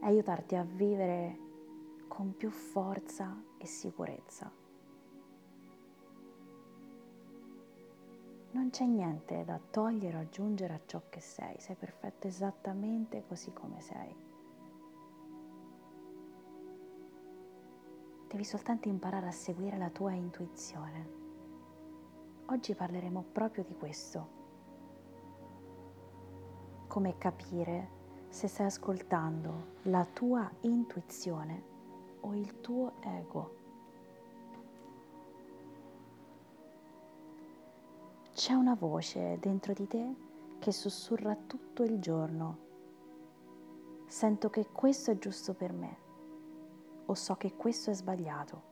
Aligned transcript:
è 0.00 0.06
aiutarti 0.06 0.56
a 0.56 0.64
vivere 0.64 1.38
con 2.08 2.34
più 2.36 2.50
forza 2.50 3.40
e 3.58 3.66
sicurezza. 3.66 4.50
Non 8.52 8.70
c'è 8.70 8.84
niente 8.84 9.44
da 9.44 9.60
togliere 9.70 10.16
o 10.16 10.20
aggiungere 10.20 10.74
a 10.74 10.80
ciò 10.84 11.02
che 11.08 11.20
sei, 11.20 11.60
sei 11.60 11.76
perfetto 11.76 12.26
esattamente 12.26 13.24
così 13.28 13.52
come 13.52 13.80
sei. 13.80 14.16
Devi 18.26 18.44
soltanto 18.44 18.88
imparare 18.88 19.26
a 19.28 19.32
seguire 19.32 19.76
la 19.76 19.90
tua 19.90 20.12
intuizione. 20.12 21.18
Oggi 22.46 22.74
parleremo 22.74 23.24
proprio 23.32 23.64
di 23.64 23.76
questo. 23.76 24.38
Come 26.88 27.18
capire 27.18 27.98
se 28.30 28.46
stai 28.46 28.66
ascoltando 28.66 29.78
la 29.82 30.06
tua 30.06 30.48
intuizione 30.60 31.62
o 32.20 32.34
il 32.34 32.60
tuo 32.60 32.92
ego. 33.00 33.58
C'è 38.32 38.52
una 38.52 38.74
voce 38.74 39.36
dentro 39.40 39.72
di 39.72 39.86
te 39.86 40.14
che 40.60 40.72
sussurra 40.72 41.36
tutto 41.46 41.82
il 41.82 41.98
giorno. 41.98 42.68
Sento 44.06 44.48
che 44.48 44.68
questo 44.70 45.10
è 45.10 45.18
giusto 45.18 45.52
per 45.52 45.72
me 45.72 45.96
o 47.06 47.14
so 47.14 47.34
che 47.34 47.54
questo 47.56 47.90
è 47.90 47.94
sbagliato. 47.94 48.68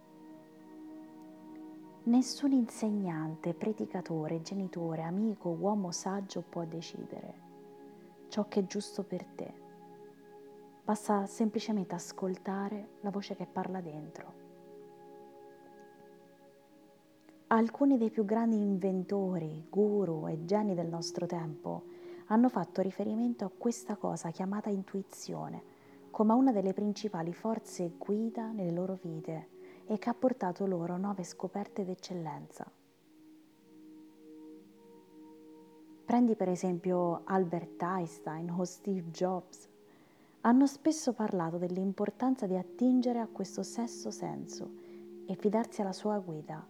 Nessun 2.04 2.52
insegnante, 2.52 3.52
predicatore, 3.52 4.40
genitore, 4.40 5.02
amico, 5.02 5.48
uomo 5.48 5.90
saggio 5.90 6.42
può 6.48 6.64
decidere 6.64 7.47
ciò 8.28 8.46
che 8.48 8.60
è 8.60 8.66
giusto 8.66 9.02
per 9.02 9.24
te. 9.24 9.52
Basta 10.84 11.26
semplicemente 11.26 11.94
ascoltare 11.94 12.88
la 13.00 13.10
voce 13.10 13.34
che 13.34 13.46
parla 13.46 13.80
dentro. 13.80 14.46
Alcuni 17.48 17.96
dei 17.96 18.10
più 18.10 18.24
grandi 18.24 18.60
inventori, 18.60 19.66
guru 19.68 20.28
e 20.28 20.44
geni 20.44 20.74
del 20.74 20.88
nostro 20.88 21.26
tempo 21.26 21.84
hanno 22.26 22.48
fatto 22.48 22.82
riferimento 22.82 23.44
a 23.44 23.50
questa 23.56 23.96
cosa 23.96 24.30
chiamata 24.30 24.68
intuizione 24.68 25.76
come 26.10 26.32
una 26.32 26.52
delle 26.52 26.72
principali 26.72 27.32
forze 27.32 27.92
guida 27.96 28.50
nelle 28.50 28.72
loro 28.72 28.98
vite 29.00 29.48
e 29.86 29.98
che 29.98 30.10
ha 30.10 30.14
portato 30.14 30.66
loro 30.66 30.96
nuove 30.96 31.22
scoperte 31.22 31.84
d'eccellenza. 31.84 32.70
Prendi 36.08 36.36
per 36.36 36.48
esempio 36.48 37.20
Albert 37.24 37.82
Einstein 37.82 38.48
o 38.48 38.64
Steve 38.64 39.10
Jobs. 39.10 39.68
Hanno 40.40 40.66
spesso 40.66 41.12
parlato 41.12 41.58
dell'importanza 41.58 42.46
di 42.46 42.56
attingere 42.56 43.18
a 43.18 43.26
questo 43.26 43.62
sesto 43.62 44.10
senso 44.10 44.70
e 45.26 45.34
fidarsi 45.34 45.82
alla 45.82 45.92
sua 45.92 46.18
guida. 46.18 46.66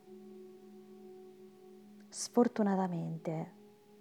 Sfortunatamente 2.08 3.52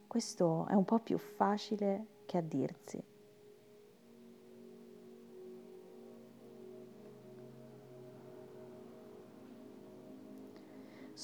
questo 0.07 0.65
è 0.65 0.73
un 0.73 0.85
po' 0.85 0.97
più 0.97 1.19
facile 1.19 2.23
che 2.25 2.37
a 2.37 2.41
dirsi. 2.41 2.99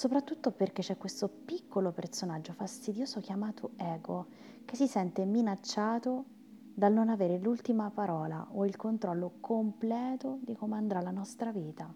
Soprattutto 0.04 0.52
perché 0.52 0.82
c'è 0.82 0.98
questo 0.98 1.30
piccolo 1.30 1.94
personaggio 1.94 2.52
fastidioso 2.52 3.22
chiamato 3.22 3.72
ego 3.78 4.26
che 4.66 4.76
si 4.76 4.86
sente 4.86 5.24
minacciato 5.24 6.26
dal 6.74 6.92
non 6.92 7.08
avere 7.08 7.38
l'ultima 7.38 7.90
parola 7.90 8.46
o 8.52 8.66
il 8.66 8.76
controllo 8.76 9.36
completo 9.40 10.40
di 10.42 10.58
come 10.58 10.76
andrà 10.76 11.00
la 11.00 11.12
nostra 11.12 11.54
vita. 11.54 11.96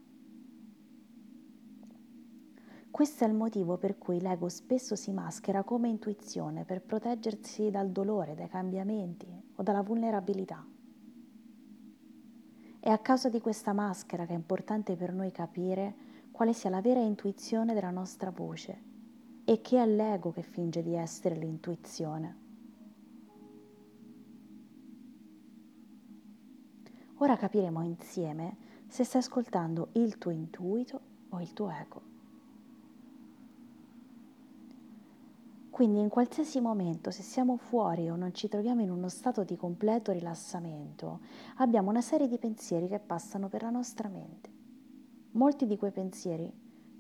Questo 2.90 3.26
è 3.26 3.28
il 3.28 3.34
motivo 3.34 3.76
per 3.76 3.98
cui 3.98 4.22
l'ego 4.22 4.48
spesso 4.48 4.96
si 4.96 5.12
maschera 5.12 5.64
come 5.64 5.90
intuizione 5.90 6.64
per 6.64 6.82
proteggersi 6.82 7.70
dal 7.70 7.90
dolore, 7.90 8.36
dai 8.36 8.48
cambiamenti 8.48 9.28
o 9.54 9.62
dalla 9.64 9.82
vulnerabilità. 9.82 10.66
È 12.80 12.90
a 12.90 13.00
causa 13.00 13.28
di 13.28 13.42
questa 13.42 13.74
maschera 13.74 14.26
che 14.26 14.32
è 14.32 14.38
importante 14.38 14.96
per 14.96 15.12
noi 15.12 15.32
capire 15.34 16.07
quale 16.38 16.54
sia 16.54 16.70
la 16.70 16.82
vera 16.82 17.00
intuizione 17.00 17.74
della 17.74 17.90
nostra 17.90 18.30
voce 18.30 18.84
e 19.44 19.60
che 19.60 19.82
è 19.82 19.88
l'ego 19.88 20.32
che 20.32 20.44
finge 20.44 20.84
di 20.84 20.94
essere 20.94 21.34
l'intuizione. 21.34 22.38
Ora 27.16 27.36
capiremo 27.36 27.82
insieme 27.82 28.56
se 28.86 29.04
stai 29.04 29.22
ascoltando 29.22 29.90
il 29.94 30.20
tuo 30.20 30.30
intuito 30.30 31.02
o 31.30 31.42
il 31.42 31.54
tuo 31.54 31.72
ego. 31.72 32.02
Quindi 35.72 36.00
in 36.00 36.10
qualsiasi 36.10 36.62
momento, 36.62 37.10
se 37.10 37.24
siamo 37.24 37.58
fuori 37.58 38.12
o 38.12 38.16
non 38.16 38.36
ci 38.36 38.48
troviamo 38.48 38.84
in 38.84 38.92
uno 38.92 39.10
stato 39.10 39.44
di 39.44 39.56
completo 39.56 40.12
rilassamento, 40.12 41.22
abbiamo 41.56 41.90
una 41.90 42.02
serie 42.02 42.28
di 42.28 42.38
pensieri 42.38 42.88
che 42.88 43.00
passano 43.00 43.48
per 43.48 43.64
la 43.64 43.72
nostra 43.72 44.08
mente. 44.08 44.57
Molti 45.32 45.66
di 45.66 45.78
quei 45.78 45.92
pensieri 45.92 46.52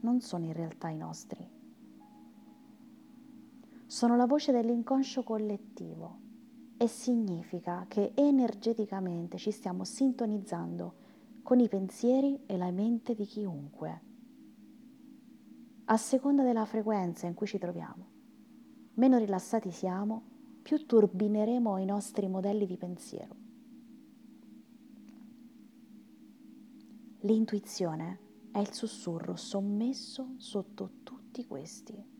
non 0.01 0.21
sono 0.21 0.45
in 0.45 0.53
realtà 0.53 0.89
i 0.89 0.97
nostri. 0.97 1.49
Sono 3.85 4.15
la 4.15 4.25
voce 4.25 4.51
dell'inconscio 4.51 5.23
collettivo 5.23 6.19
e 6.77 6.87
significa 6.87 7.85
che 7.87 8.11
energeticamente 8.13 9.37
ci 9.37 9.51
stiamo 9.51 9.83
sintonizzando 9.83 10.93
con 11.41 11.59
i 11.59 11.67
pensieri 11.67 12.41
e 12.45 12.57
la 12.57 12.69
mente 12.71 13.15
di 13.15 13.25
chiunque, 13.25 14.01
a 15.85 15.97
seconda 15.97 16.43
della 16.43 16.65
frequenza 16.65 17.25
in 17.25 17.33
cui 17.33 17.47
ci 17.47 17.57
troviamo. 17.57 18.05
Meno 18.95 19.17
rilassati 19.17 19.71
siamo, 19.71 20.21
più 20.61 20.85
turbineremo 20.85 21.77
i 21.77 21.85
nostri 21.85 22.27
modelli 22.27 22.65
di 22.65 22.75
pensiero. 22.75 23.46
L'intuizione 27.21 28.19
è 28.51 28.59
il 28.59 28.71
sussurro 28.71 29.35
sommesso 29.35 30.35
sotto 30.37 30.91
tutti 31.01 31.45
questi. 31.47 32.15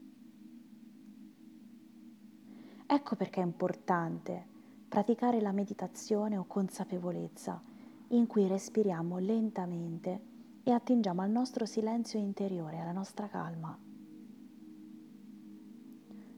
Ecco 2.87 3.15
perché 3.15 3.41
è 3.41 3.43
importante 3.43 4.45
praticare 4.87 5.39
la 5.39 5.51
meditazione 5.51 6.35
o 6.37 6.45
consapevolezza 6.45 7.61
in 8.09 8.25
cui 8.25 8.47
respiriamo 8.47 9.19
lentamente 9.19 10.21
e 10.63 10.71
attingiamo 10.71 11.21
al 11.21 11.29
nostro 11.29 11.65
silenzio 11.65 12.17
interiore, 12.17 12.79
alla 12.79 12.91
nostra 12.91 13.27
calma. 13.27 13.77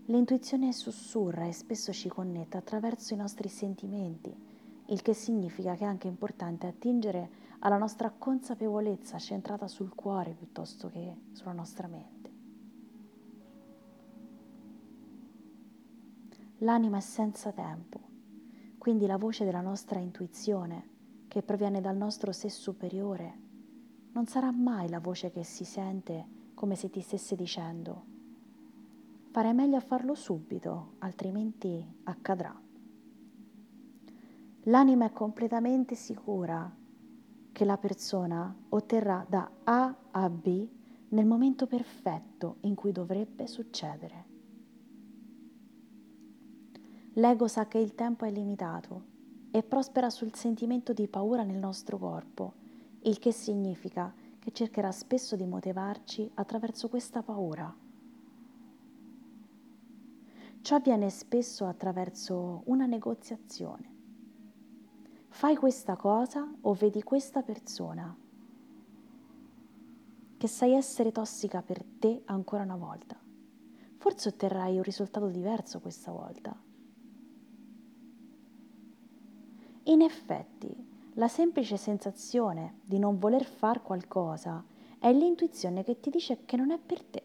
L'intuizione 0.05 0.73
sussurra 0.73 1.45
e 1.45 1.53
spesso 1.53 1.93
ci 1.93 2.09
connette 2.09 2.57
attraverso 2.57 3.13
i 3.13 3.17
nostri 3.17 3.47
sentimenti 3.47 4.48
il 4.89 5.01
che 5.01 5.13
significa 5.13 5.75
che 5.75 5.83
è 5.83 5.87
anche 5.87 6.07
importante 6.07 6.67
attingere 6.67 7.47
alla 7.59 7.77
nostra 7.77 8.11
consapevolezza 8.11 9.17
centrata 9.17 9.67
sul 9.67 9.93
cuore 9.93 10.33
piuttosto 10.33 10.89
che 10.89 11.15
sulla 11.31 11.53
nostra 11.53 11.87
mente. 11.87 12.17
L'anima 16.59 16.97
è 16.97 17.01
senza 17.01 17.51
tempo, 17.51 17.99
quindi 18.77 19.05
la 19.05 19.17
voce 19.17 19.45
della 19.45 19.61
nostra 19.61 19.99
intuizione, 19.99 20.97
che 21.27 21.41
proviene 21.41 21.79
dal 21.79 21.95
nostro 21.95 22.31
sé 22.31 22.49
superiore, 22.49 23.39
non 24.11 24.25
sarà 24.25 24.51
mai 24.51 24.89
la 24.89 24.99
voce 24.99 25.31
che 25.31 25.43
si 25.43 25.63
sente 25.63 26.25
come 26.53 26.75
se 26.75 26.89
ti 26.89 27.01
stesse 27.01 27.35
dicendo 27.35 28.17
farei 29.31 29.53
meglio 29.53 29.77
a 29.77 29.81
farlo 29.81 30.15
subito, 30.15 30.93
altrimenti 30.99 31.85
accadrà. 32.03 32.68
L'anima 34.63 35.05
è 35.05 35.11
completamente 35.11 35.95
sicura 35.95 36.69
che 37.51 37.65
la 37.65 37.77
persona 37.77 38.53
otterrà 38.69 39.25
da 39.27 39.49
A 39.63 39.95
a 40.11 40.29
B 40.29 40.67
nel 41.09 41.25
momento 41.25 41.65
perfetto 41.65 42.57
in 42.61 42.75
cui 42.75 42.91
dovrebbe 42.91 43.47
succedere. 43.47 44.25
L'ego 47.13 47.47
sa 47.47 47.67
che 47.67 47.79
il 47.79 47.95
tempo 47.95 48.25
è 48.25 48.31
limitato 48.31 49.03
e 49.51 49.63
prospera 49.63 50.09
sul 50.09 50.35
sentimento 50.35 50.93
di 50.93 51.07
paura 51.07 51.43
nel 51.43 51.57
nostro 51.57 51.97
corpo, 51.97 52.53
il 53.03 53.17
che 53.17 53.31
significa 53.31 54.13
che 54.37 54.51
cercherà 54.51 54.91
spesso 54.91 55.35
di 55.35 55.45
motivarci 55.45 56.29
attraverso 56.35 56.87
questa 56.87 57.23
paura. 57.23 57.75
Ciò 60.61 60.75
avviene 60.75 61.09
spesso 61.09 61.65
attraverso 61.65 62.61
una 62.65 62.85
negoziazione. 62.85 63.98
Fai 65.39 65.55
questa 65.55 65.95
cosa 65.95 66.53
o 66.63 66.73
vedi 66.73 67.01
questa 67.01 67.41
persona 67.41 68.13
che 70.37 70.47
sai 70.49 70.73
essere 70.73 71.13
tossica 71.13 71.61
per 71.61 71.81
te 71.97 72.23
ancora 72.25 72.63
una 72.63 72.75
volta. 72.75 73.17
Forse 73.95 74.27
otterrai 74.27 74.75
un 74.75 74.83
risultato 74.83 75.27
diverso 75.27 75.79
questa 75.79 76.11
volta. 76.11 76.53
In 79.83 80.01
effetti, 80.01 80.75
la 81.13 81.29
semplice 81.29 81.77
sensazione 81.77 82.81
di 82.83 82.99
non 82.99 83.17
voler 83.17 83.45
fare 83.45 83.79
qualcosa 83.79 84.61
è 84.99 85.13
l'intuizione 85.13 85.85
che 85.85 86.01
ti 86.01 86.09
dice 86.09 86.43
che 86.43 86.57
non 86.57 86.71
è 86.71 86.77
per 86.77 87.01
te. 87.01 87.23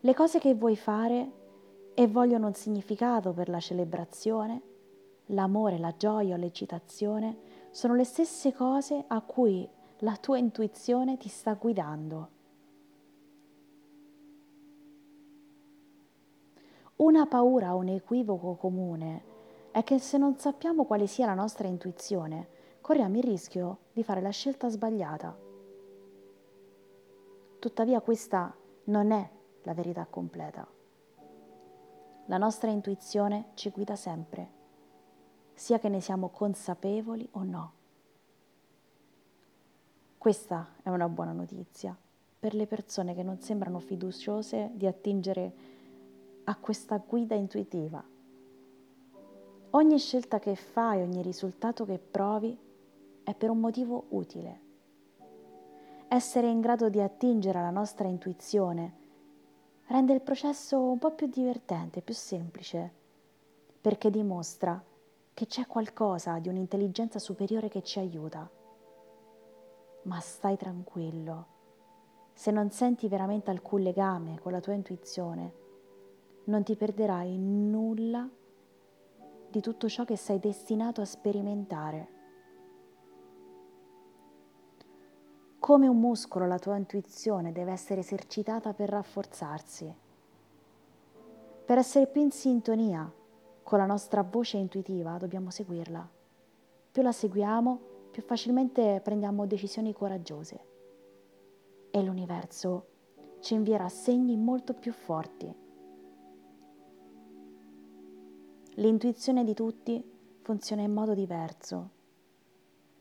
Le 0.00 0.14
cose 0.14 0.40
che 0.40 0.54
vuoi 0.54 0.76
fare 0.76 1.30
e 1.94 2.08
vogliono 2.08 2.48
un 2.48 2.54
significato 2.54 3.32
per 3.32 3.48
la 3.48 3.60
celebrazione, 3.60 4.74
l'amore, 5.26 5.78
la 5.78 5.94
gioia 5.96 6.34
o 6.34 6.38
l'eccitazione, 6.38 7.38
sono 7.70 7.94
le 7.94 8.04
stesse 8.04 8.52
cose 8.52 9.04
a 9.06 9.20
cui 9.20 9.68
la 10.00 10.16
tua 10.16 10.38
intuizione 10.38 11.16
ti 11.16 11.28
sta 11.28 11.54
guidando. 11.54 12.30
Una 16.96 17.26
paura 17.26 17.74
o 17.74 17.78
un 17.78 17.88
equivoco 17.88 18.54
comune 18.54 19.34
è 19.70 19.84
che 19.84 19.98
se 19.98 20.16
non 20.16 20.38
sappiamo 20.38 20.84
quale 20.84 21.06
sia 21.06 21.26
la 21.26 21.34
nostra 21.34 21.68
intuizione, 21.68 22.48
corriamo 22.80 23.18
il 23.18 23.22
rischio 23.22 23.78
di 23.92 24.02
fare 24.02 24.22
la 24.22 24.30
scelta 24.30 24.68
sbagliata. 24.68 25.36
Tuttavia 27.58 28.00
questa 28.00 28.56
non 28.84 29.10
è 29.10 29.30
la 29.62 29.74
verità 29.74 30.06
completa. 30.06 30.66
La 32.26 32.38
nostra 32.38 32.70
intuizione 32.70 33.50
ci 33.54 33.70
guida 33.70 33.96
sempre, 33.96 34.55
sia 35.56 35.80
che 35.80 35.88
ne 35.88 36.00
siamo 36.00 36.28
consapevoli 36.28 37.28
o 37.32 37.42
no. 37.42 37.72
Questa 40.16 40.68
è 40.84 40.90
una 40.90 41.08
buona 41.08 41.32
notizia 41.32 41.96
per 42.38 42.54
le 42.54 42.68
persone 42.68 43.12
che 43.16 43.24
non 43.24 43.40
sembrano 43.40 43.80
fiduciose 43.80 44.70
di 44.74 44.86
attingere 44.86 45.52
a 46.44 46.54
questa 46.54 46.98
guida 46.98 47.34
intuitiva 47.34 48.14
Ogni 49.76 49.98
scelta 49.98 50.38
che 50.38 50.54
fai, 50.54 51.02
ogni 51.02 51.20
risultato 51.20 51.84
che 51.84 51.98
provi 51.98 52.58
è 53.22 53.34
per 53.34 53.50
un 53.50 53.60
motivo 53.60 54.06
utile. 54.10 54.60
Essere 56.08 56.48
in 56.48 56.60
grado 56.60 56.88
di 56.88 56.98
attingere 56.98 57.58
alla 57.58 57.68
nostra 57.68 58.08
intuizione 58.08 59.04
rende 59.88 60.14
il 60.14 60.22
processo 60.22 60.80
un 60.80 60.98
po' 60.98 61.10
più 61.10 61.26
divertente, 61.26 62.00
più 62.00 62.14
semplice, 62.14 62.90
perché 63.78 64.08
dimostra 64.08 64.82
che 65.36 65.44
c'è 65.44 65.66
qualcosa 65.66 66.38
di 66.38 66.48
un'intelligenza 66.48 67.18
superiore 67.18 67.68
che 67.68 67.82
ci 67.82 67.98
aiuta. 67.98 68.50
Ma 70.04 70.18
stai 70.18 70.56
tranquillo, 70.56 71.46
se 72.32 72.50
non 72.50 72.70
senti 72.70 73.06
veramente 73.06 73.50
alcun 73.50 73.82
legame 73.82 74.38
con 74.40 74.52
la 74.52 74.60
tua 74.60 74.72
intuizione, 74.72 75.52
non 76.44 76.62
ti 76.62 76.74
perderai 76.74 77.36
nulla 77.36 78.26
di 79.50 79.60
tutto 79.60 79.90
ciò 79.90 80.06
che 80.06 80.16
sei 80.16 80.38
destinato 80.38 81.02
a 81.02 81.04
sperimentare. 81.04 82.08
Come 85.58 85.86
un 85.86 86.00
muscolo 86.00 86.46
la 86.46 86.58
tua 86.58 86.78
intuizione 86.78 87.52
deve 87.52 87.72
essere 87.72 88.00
esercitata 88.00 88.72
per 88.72 88.88
rafforzarsi, 88.88 89.94
per 91.66 91.76
essere 91.76 92.06
più 92.06 92.22
in 92.22 92.30
sintonia 92.30 93.24
con 93.66 93.80
la 93.80 93.86
nostra 93.86 94.22
voce 94.22 94.58
intuitiva 94.58 95.18
dobbiamo 95.18 95.50
seguirla. 95.50 96.08
Più 96.92 97.02
la 97.02 97.10
seguiamo, 97.10 97.80
più 98.12 98.22
facilmente 98.22 99.00
prendiamo 99.02 99.44
decisioni 99.44 99.92
coraggiose 99.92 100.64
e 101.90 102.00
l'universo 102.00 102.86
ci 103.40 103.54
invierà 103.54 103.88
segni 103.88 104.36
molto 104.36 104.72
più 104.72 104.92
forti 104.92 105.64
L'intuizione 108.78 109.42
di 109.42 109.54
tutti 109.54 110.04
funziona 110.42 110.82
in 110.82 110.92
modo 110.92 111.14
diverso. 111.14 111.90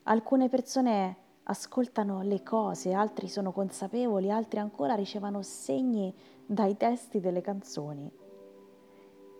Alcune 0.04 0.48
persone 0.48 1.18
ascoltano 1.44 2.22
le 2.22 2.44
cose, 2.44 2.94
altri 2.94 3.28
sono 3.28 3.52
consapevoli, 3.52 4.32
altri 4.32 4.60
ancora 4.60 4.96
ricevono 4.96 5.42
segni 5.42 6.16
dai 6.46 6.78
testi 6.78 7.20
delle 7.20 7.42
canzoni. 7.42 8.10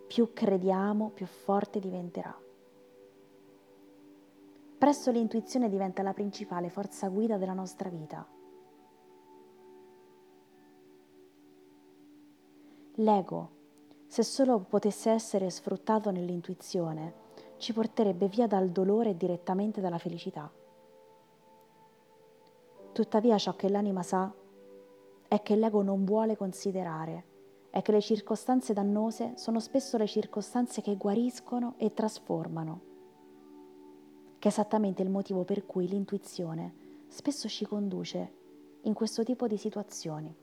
Più 0.06 0.32
crediamo, 0.32 1.10
più 1.10 1.26
forte 1.26 1.78
diventerà. 1.80 2.36
Presto 4.78 5.10
l'intuizione 5.10 5.68
diventa 5.68 6.02
la 6.02 6.12
principale 6.12 6.68
forza 6.68 7.08
guida 7.08 7.38
della 7.38 7.54
nostra 7.54 7.88
vita. 7.88 8.26
L'ego 12.96 13.56
se 14.06 14.22
solo 14.22 14.60
potesse 14.60 15.10
essere 15.10 15.50
sfruttato 15.50 16.10
nell'intuizione, 16.10 17.24
ci 17.58 17.72
porterebbe 17.72 18.28
via 18.28 18.46
dal 18.46 18.70
dolore 18.70 19.10
e 19.10 19.16
direttamente 19.16 19.80
dalla 19.80 19.98
felicità. 19.98 20.50
Tuttavia 22.92 23.36
ciò 23.36 23.54
che 23.56 23.68
l'anima 23.68 24.02
sa 24.02 24.32
è 25.28 25.42
che 25.42 25.56
l'ego 25.56 25.82
non 25.82 26.04
vuole 26.04 26.36
considerare, 26.36 27.24
è 27.76 27.82
che 27.82 27.92
le 27.92 28.00
circostanze 28.00 28.72
dannose 28.72 29.32
sono 29.36 29.60
spesso 29.60 29.98
le 29.98 30.06
circostanze 30.06 30.80
che 30.80 30.96
guariscono 30.96 31.74
e 31.76 31.92
trasformano, 31.92 32.80
che 34.38 34.48
è 34.48 34.50
esattamente 34.50 35.02
il 35.02 35.10
motivo 35.10 35.44
per 35.44 35.66
cui 35.66 35.86
l'intuizione 35.86 37.04
spesso 37.08 37.48
ci 37.48 37.66
conduce 37.66 38.32
in 38.80 38.94
questo 38.94 39.22
tipo 39.24 39.46
di 39.46 39.58
situazioni. 39.58 40.34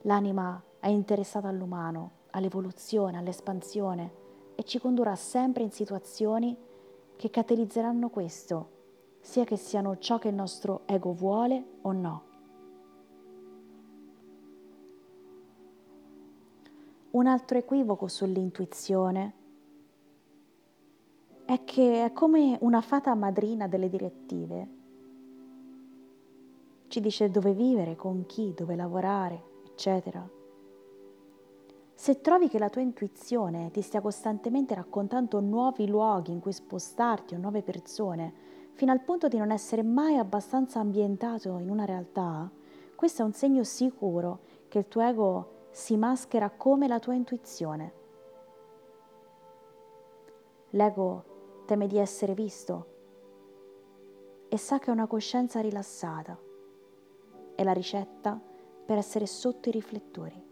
L'anima 0.00 0.60
è 0.80 0.88
interessata 0.88 1.46
all'umano, 1.46 2.10
all'evoluzione, 2.30 3.18
all'espansione 3.18 4.12
e 4.56 4.64
ci 4.64 4.80
condurrà 4.80 5.14
sempre 5.14 5.62
in 5.62 5.70
situazioni 5.70 6.56
che 7.14 7.30
catalizzeranno 7.30 8.08
questo, 8.08 8.70
sia 9.20 9.44
che 9.44 9.56
siano 9.56 9.98
ciò 9.98 10.18
che 10.18 10.26
il 10.26 10.34
nostro 10.34 10.80
ego 10.86 11.12
vuole 11.12 11.64
o 11.82 11.92
no. 11.92 12.25
Un 17.10 17.26
altro 17.26 17.56
equivoco 17.58 18.08
sull'intuizione 18.08 19.32
è 21.46 21.64
che 21.64 22.04
è 22.04 22.12
come 22.12 22.58
una 22.60 22.80
fata 22.80 23.14
madrina 23.14 23.68
delle 23.68 23.88
direttive. 23.88 24.68
Ci 26.88 27.00
dice 27.00 27.30
dove 27.30 27.52
vivere, 27.52 27.96
con 27.96 28.26
chi, 28.26 28.52
dove 28.54 28.74
lavorare, 28.74 29.42
eccetera. 29.64 30.28
Se 31.94 32.20
trovi 32.20 32.48
che 32.48 32.58
la 32.58 32.68
tua 32.68 32.82
intuizione 32.82 33.70
ti 33.70 33.80
stia 33.80 34.00
costantemente 34.00 34.74
raccontando 34.74 35.40
nuovi 35.40 35.86
luoghi 35.86 36.32
in 36.32 36.40
cui 36.40 36.52
spostarti 36.52 37.34
o 37.34 37.38
nuove 37.38 37.62
persone, 37.62 38.32
fino 38.72 38.92
al 38.92 39.00
punto 39.00 39.28
di 39.28 39.38
non 39.38 39.50
essere 39.50 39.82
mai 39.82 40.18
abbastanza 40.18 40.80
ambientato 40.80 41.56
in 41.58 41.70
una 41.70 41.86
realtà, 41.86 42.50
questo 42.94 43.22
è 43.22 43.24
un 43.24 43.32
segno 43.32 43.64
sicuro 43.64 44.40
che 44.68 44.78
il 44.78 44.88
tuo 44.88 45.00
ego 45.00 45.55
si 45.76 45.98
maschera 45.98 46.48
come 46.48 46.88
la 46.88 46.98
tua 46.98 47.12
intuizione. 47.12 47.92
L'ego 50.70 51.64
teme 51.66 51.86
di 51.86 51.98
essere 51.98 52.32
visto 52.32 52.86
e 54.48 54.56
sa 54.56 54.78
che 54.78 54.86
è 54.86 54.90
una 54.90 55.06
coscienza 55.06 55.60
rilassata. 55.60 56.40
È 57.54 57.62
la 57.62 57.74
ricetta 57.74 58.40
per 58.86 58.96
essere 58.96 59.26
sotto 59.26 59.68
i 59.68 59.72
riflettori. 59.72 60.44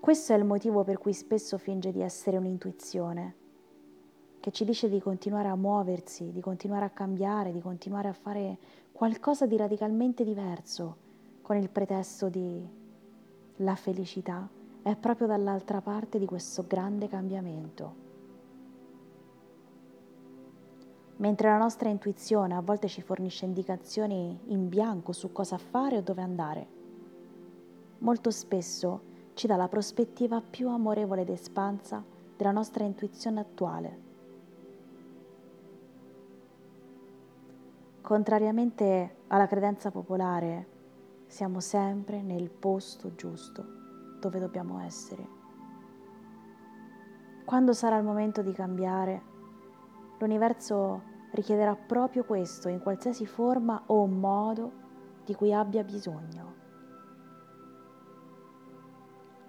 Questo 0.00 0.32
è 0.32 0.36
il 0.36 0.44
motivo 0.44 0.82
per 0.82 0.96
cui 0.96 1.12
spesso 1.12 1.58
finge 1.58 1.92
di 1.92 2.00
essere 2.00 2.38
un'intuizione, 2.38 3.36
che 4.40 4.50
ci 4.50 4.64
dice 4.64 4.88
di 4.88 4.98
continuare 4.98 5.48
a 5.48 5.56
muoversi, 5.56 6.32
di 6.32 6.40
continuare 6.40 6.86
a 6.86 6.90
cambiare, 6.90 7.52
di 7.52 7.60
continuare 7.60 8.08
a 8.08 8.14
fare 8.14 8.56
qualcosa 8.92 9.44
di 9.44 9.58
radicalmente 9.58 10.24
diverso, 10.24 11.08
con 11.50 11.58
il 11.58 11.68
pretesto 11.68 12.28
di 12.28 12.64
la 13.56 13.74
felicità 13.74 14.48
è 14.82 14.94
proprio 14.94 15.26
dall'altra 15.26 15.80
parte 15.80 16.20
di 16.20 16.24
questo 16.24 16.64
grande 16.64 17.08
cambiamento. 17.08 17.94
Mentre 21.16 21.48
la 21.48 21.58
nostra 21.58 21.88
intuizione 21.88 22.54
a 22.54 22.60
volte 22.60 22.86
ci 22.86 23.02
fornisce 23.02 23.46
indicazioni 23.46 24.38
in 24.44 24.68
bianco 24.68 25.10
su 25.10 25.32
cosa 25.32 25.58
fare 25.58 25.96
o 25.96 26.02
dove 26.02 26.22
andare, 26.22 26.66
molto 27.98 28.30
spesso 28.30 29.00
ci 29.34 29.48
dà 29.48 29.56
la 29.56 29.66
prospettiva 29.66 30.40
più 30.40 30.68
amorevole 30.68 31.22
ed 31.22 31.30
espansa 31.30 32.00
della 32.36 32.52
nostra 32.52 32.84
intuizione 32.84 33.40
attuale. 33.40 33.98
Contrariamente 38.02 39.16
alla 39.26 39.48
credenza 39.48 39.90
popolare, 39.90 40.78
siamo 41.30 41.60
sempre 41.60 42.22
nel 42.22 42.50
posto 42.50 43.14
giusto 43.14 43.64
dove 44.18 44.40
dobbiamo 44.40 44.80
essere. 44.80 45.38
Quando 47.44 47.72
sarà 47.72 47.96
il 47.98 48.04
momento 48.04 48.42
di 48.42 48.52
cambiare, 48.52 49.22
l'universo 50.18 51.02
richiederà 51.30 51.76
proprio 51.76 52.24
questo 52.24 52.68
in 52.68 52.80
qualsiasi 52.80 53.26
forma 53.26 53.80
o 53.86 54.06
modo 54.06 54.72
di 55.24 55.32
cui 55.36 55.54
abbia 55.54 55.84
bisogno. 55.84 56.54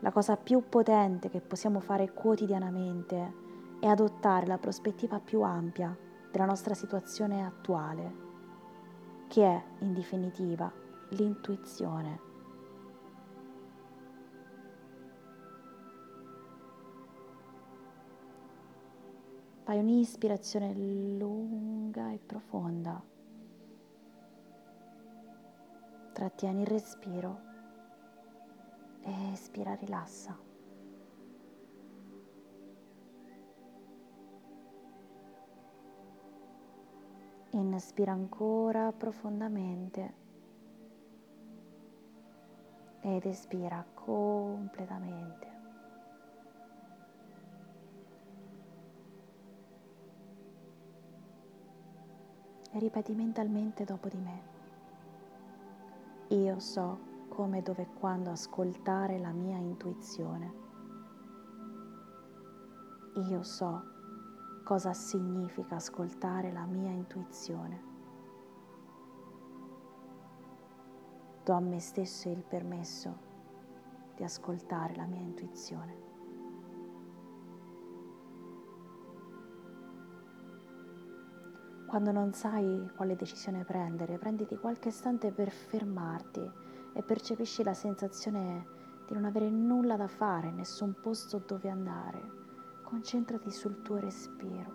La 0.02 0.12
cosa 0.12 0.38
più 0.38 0.64
potente 0.70 1.30
che 1.30 1.42
possiamo 1.42 1.80
fare 1.80 2.14
quotidianamente 2.14 3.34
è 3.80 3.88
adottare 3.88 4.46
la 4.46 4.60
prospettiva 4.60 5.20
più 5.20 5.42
ampia 5.42 5.98
della 6.32 6.46
nostra 6.46 6.76
situazione 6.76 7.44
attuale, 7.44 8.16
che 9.28 9.44
è, 9.44 9.64
in 9.80 9.94
definitiva, 9.94 10.72
l'intuizione. 11.12 12.30
Fai 19.64 19.80
un'ispirazione 19.80 20.74
lunga 21.18 22.12
e 22.12 22.20
profonda. 22.20 23.02
Trattieni 26.14 26.62
il 26.62 26.68
respiro 26.68 27.40
e 29.02 29.32
espira, 29.32 29.76
rilassa. 29.76 30.38
Inspira 37.54 38.14
ancora 38.14 38.92
profondamente 38.94 40.21
ed 43.02 43.26
espira 43.26 43.84
completamente. 43.94 45.52
e 52.74 52.80
ripeti 52.80 53.14
mentalmente 53.14 53.84
dopo 53.84 54.08
di 54.08 54.18
me. 54.18 54.50
Io 56.30 56.60
so 56.60 57.10
come, 57.28 57.62
dove 57.62 57.84
e 57.84 57.88
quando 58.00 58.30
ascoltare 58.30 59.20
la 59.20 59.32
mia 59.32 59.58
intuizione. 59.58 60.60
Io 63.28 63.44
so 63.44 63.84
cosa 64.64 64.94
significa 64.94 65.76
ascoltare 65.76 66.52
la 66.52 66.66
mia 66.66 66.92
intuizione. 66.92 67.91
Do 71.44 71.54
a 71.54 71.60
me 71.60 71.80
stesso 71.80 72.30
il 72.30 72.44
permesso 72.44 73.18
di 74.16 74.24
ascoltare 74.24 74.96
la 74.96 75.06
mia 75.06 75.22
intuizione. 75.22 76.10
Quando 81.88 82.12
non 82.12 82.32
sai 82.34 82.90
quale 82.96 83.16
decisione 83.16 83.66
prendere, 83.66 84.20
prenditi 84.20 84.56
qualche 84.56 84.90
istante 84.90 85.32
per 85.32 85.50
fermarti 85.50 86.50
e 86.94 87.02
percepisci 87.02 87.64
la 87.64 87.74
sensazione 87.74 88.66
di 89.08 89.16
non 89.16 89.26
avere 89.26 89.50
nulla 89.50 89.98
da 89.98 90.08
fare, 90.08 90.52
nessun 90.52 90.96
posto 91.02 91.40
dove 91.40 91.70
andare. 91.70 92.22
Concentrati 92.84 93.50
sul 93.50 93.82
tuo 93.82 93.98
respiro. 93.98 94.72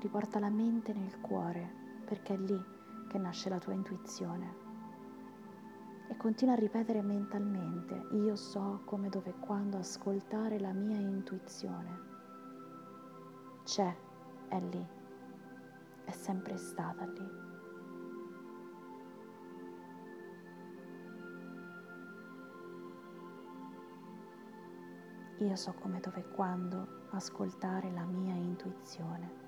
Riporta 0.00 0.40
la 0.40 0.50
mente 0.50 0.92
nel 0.92 1.20
cuore, 1.20 2.02
perché 2.04 2.34
è 2.34 2.38
lì 2.38 2.62
che 3.06 3.18
nasce 3.18 3.48
la 3.48 3.58
tua 3.58 3.72
intuizione. 3.72 4.61
E 6.12 6.16
continua 6.18 6.52
a 6.52 6.58
ripetere 6.58 7.00
mentalmente, 7.00 8.08
io 8.10 8.36
so 8.36 8.82
come, 8.84 9.08
dove 9.08 9.30
e 9.30 9.38
quando 9.40 9.78
ascoltare 9.78 10.60
la 10.60 10.72
mia 10.72 10.98
intuizione. 10.98 12.00
C'è, 13.64 13.96
è 14.48 14.60
lì 14.60 15.00
è 16.04 16.10
sempre 16.10 16.56
stata 16.56 17.04
lì. 17.06 17.40
Io 25.46 25.56
so 25.56 25.74
come, 25.80 25.98
dove 26.00 26.20
e 26.20 26.28
quando 26.30 26.86
ascoltare 27.10 27.90
la 27.90 28.04
mia 28.04 28.34
intuizione. 28.34 29.40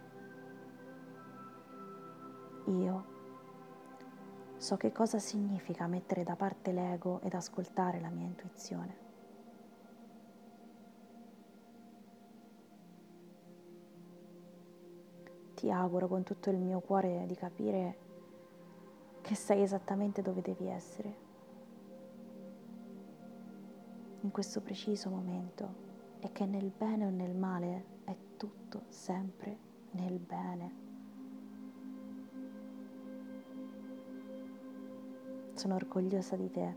Io 2.67 3.14
so 4.65 4.79
che 4.79 4.93
cosa 4.93 5.19
significa 5.19 5.87
mettere 5.87 6.25
da 6.25 6.37
parte 6.37 6.73
l'ego 6.73 7.21
ed 7.21 7.35
ascoltare 7.35 8.01
la 8.01 8.09
mia 8.09 8.25
intuizione. 8.25 9.03
ti 15.55 15.71
auguro 15.71 16.09
con 16.09 16.25
tutto 16.25 16.51
il 16.51 16.57
mio 16.57 16.81
cuore 16.81 17.25
di 17.27 17.35
capire 17.35 17.97
che 19.21 19.35
sei 19.35 19.63
esattamente 19.63 20.21
dove 20.21 20.43
devi 20.43 20.67
essere 20.67 21.17
in 24.21 24.31
questo 24.31 24.61
preciso 24.61 25.09
momento 25.09 25.75
e 26.21 26.33
che 26.33 26.45
nel 26.45 26.71
bene 26.77 27.07
o 27.07 27.11
nel 27.11 27.35
male 27.35 27.85
è 28.05 28.15
tutto 28.37 28.83
sempre 28.89 29.57
nel 29.93 30.19
bene. 30.19 30.84
Sono 35.55 35.77
orgogliosa 35.77 36.37
di 36.37 36.51
te 36.51 36.75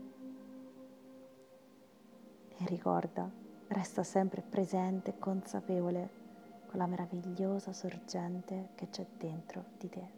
e 2.56 2.64
ricorda, 2.66 3.28
resta 3.68 4.02
sempre 4.02 4.40
presente 4.40 5.10
e 5.10 5.18
consapevole 5.18 6.10
con 6.66 6.78
la 6.78 6.86
meravigliosa 6.86 7.72
sorgente 7.72 8.70
che 8.74 8.88
c'è 8.88 9.04
dentro 9.16 9.64
di 9.78 9.88
te. 9.88 10.17